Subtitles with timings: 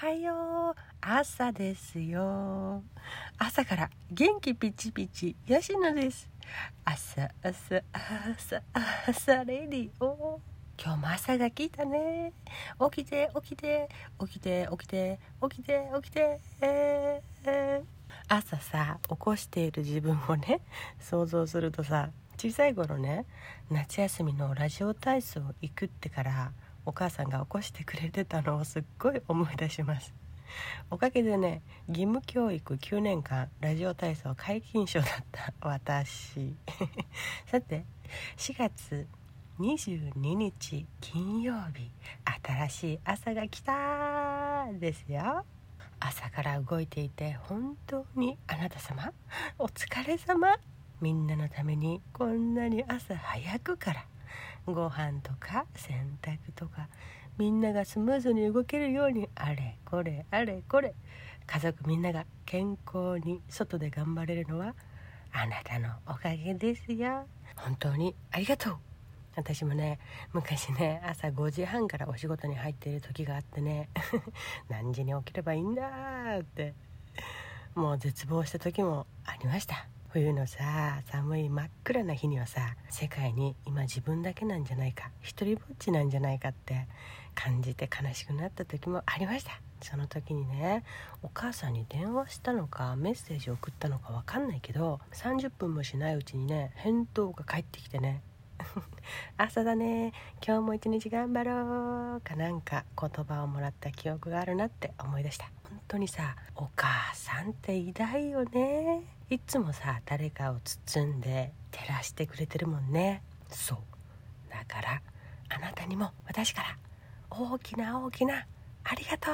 [0.00, 0.80] はよう。
[1.00, 2.84] 朝ですよ。
[3.36, 6.30] 朝から元気ピチピチ吉野です。
[6.84, 8.62] 朝朝朝
[9.08, 10.40] 朝レディオ
[10.80, 12.32] 今日も朝が来たね。
[12.92, 13.88] 起きて起きて
[14.20, 17.82] 起きて起きて起きて起きて、えー、
[18.28, 20.60] 朝さ起こしている自分をね
[21.00, 23.26] 想像するとさ小さい頃ね
[23.68, 26.52] 夏休みのラジオ体操行くってから
[26.88, 30.14] お母さんが起こしてくれてたのをすっごい思い出します。
[30.90, 36.56] おかげでね義務教育9年間ラジオ体操皆勤賞だった私。
[37.44, 37.84] さて
[38.38, 39.06] 4月
[39.60, 41.90] 22日金曜日
[42.42, 45.44] 新しい朝が来たですよ。
[46.00, 49.12] 朝から動いていて本当にあなた様
[49.58, 50.56] お疲れ様。
[51.02, 54.06] みんなのためにこんなに朝早くから
[54.66, 56.88] ご飯とか洗濯とか
[57.36, 60.94] みんながスムーズに動けるようにあれこれあれこれ
[61.46, 64.74] 家族みんなが健康に外で頑張れるのは
[65.32, 67.26] あなたのおかげですよ。
[67.56, 68.78] 本当にありがとう。
[69.36, 70.00] 私もね
[70.32, 73.88] 昔ね朝5時半からお仕事に入っている時があってね
[74.68, 76.74] 何時に起きればいいんだって
[77.76, 79.86] もう絶望した時もありました。
[80.10, 86.86] 冬のさ寒い真っ暗な日にはさ世界に今自分だけなんじゃないか一人ぼっちなんじゃないかって
[87.34, 89.60] 感じて悲しくなった時もありました。
[89.82, 90.82] その時にね
[91.22, 98.22] お母さんに電話したのかメッセージ送ったのか分かんないけど30分もしないうちにね返答が返ってきてね。
[99.36, 100.12] 朝だね
[100.44, 105.50] 今日も一日頑張ろうかなんか言葉をもらった記憶があるなって思い出した。
[105.68, 109.02] 本当にさお母さんって偉大よね。
[109.30, 113.22] いつもさ誰かを包んで照らしてくれてるもんね。
[113.48, 113.78] そう。
[114.50, 115.02] だから
[115.50, 116.76] あなたにも私から
[117.30, 118.46] 大きな大きな
[118.84, 119.30] ありがと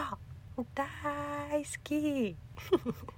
[0.61, 0.67] う。
[0.75, 0.87] 大
[1.63, 1.95] 好き。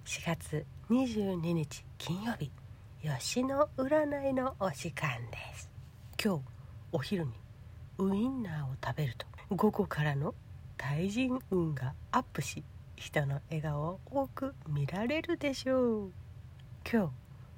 [0.05, 2.51] 4月22日金曜日。
[3.03, 5.71] 吉の占いのお時間です。
[6.23, 6.43] 今日
[6.93, 7.33] お昼に
[7.99, 10.35] ウインナーを食べると午後からの
[10.77, 12.65] 対人運がアップし
[12.97, 16.13] 人の笑顔を多く見られるでしょう。
[16.91, 17.11] 今日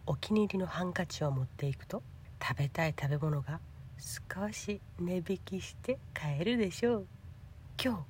[0.06, 2.02] お気に入りのハンカチを持っていくと
[2.42, 3.60] 食べたい食べ物が
[3.98, 7.06] 少し値引きして買えるでしょう。
[7.82, 8.04] 今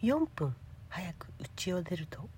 [0.00, 0.54] 日4分
[0.88, 2.28] 早く家を出ると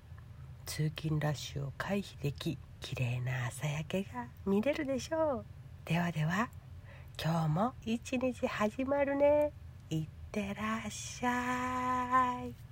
[0.66, 5.44] 通勤ラッシュを回避でき綺麗な朝焼けが見れるでしょう。
[5.84, 6.50] ではでは
[7.22, 9.52] 今日も一日始まるね。
[9.90, 12.71] いってらっしゃい。